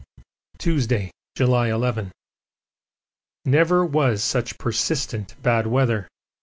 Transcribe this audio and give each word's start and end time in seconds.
Tuesday, 0.57 1.11
July 1.35 1.67
11. 1.69 2.11
Never 3.45 3.85
was 3.85 4.23
such 4.23 4.57
persistent 4.57 5.39
bad 5.43 5.67
weather. 5.67 6.07